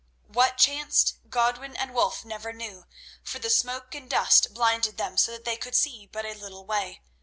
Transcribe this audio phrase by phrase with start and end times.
[0.25, 2.87] What chanced Godwin and Wulf never knew,
[3.21, 6.65] for the smoke and dust blinded them so that they could see but a little
[6.65, 7.03] way.